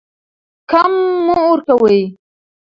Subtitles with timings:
[0.71, 0.93] کم
[1.25, 1.99] مه ورکوئ.